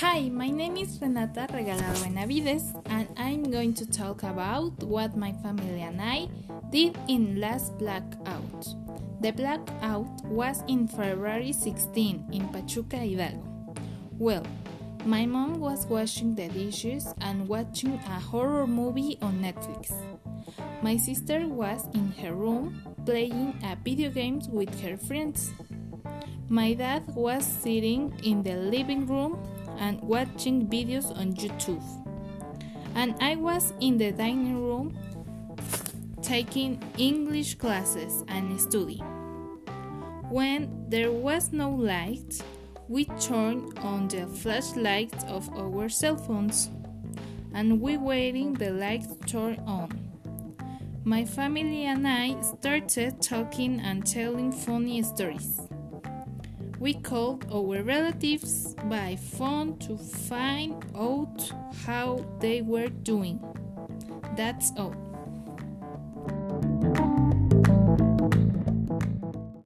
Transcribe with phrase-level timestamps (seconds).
[0.00, 5.30] Hi, my name is Renata Regalado Benavides, and I'm going to talk about what my
[5.44, 6.26] family and I
[6.70, 8.64] did in last blackout.
[9.20, 13.44] The blackout was in February 16 in Pachuca, Hidalgo.
[14.12, 14.46] Well,
[15.04, 19.92] my mom was washing the dishes and watching a horror movie on Netflix.
[20.80, 25.52] My sister was in her room playing a video games with her friends.
[26.48, 29.38] My dad was sitting in the living room
[29.80, 31.82] and watching videos on YouTube.
[32.94, 34.96] And I was in the dining room
[36.22, 39.04] taking English classes and studying.
[40.28, 42.40] When there was no light,
[42.88, 46.70] we turned on the flashlights of our cell phones
[47.54, 49.90] and we waiting the light turn on.
[51.04, 55.60] My family and I started talking and telling funny stories.
[56.80, 61.52] We called our relatives by phone to find out
[61.84, 63.38] how they were doing.
[64.34, 65.09] That's all.